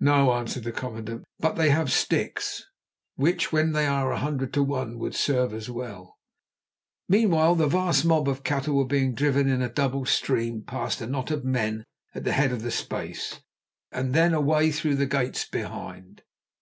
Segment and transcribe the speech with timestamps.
[0.00, 2.64] "No," answered the commandant, "but they have sticks,
[3.16, 6.16] which when they are a hundred to one would serve as well."
[7.10, 11.06] Meanwhile the vast mob of cattle were being driven in a double stream past a
[11.06, 11.84] knot of men
[12.14, 13.40] at the head of the space,
[13.92, 16.22] and then away through gates behind.